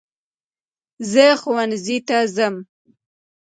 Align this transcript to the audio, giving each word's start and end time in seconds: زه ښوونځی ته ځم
زه 1.11 1.25
ښوونځی 1.41 1.97
ته 2.07 2.17
ځم 2.35 2.55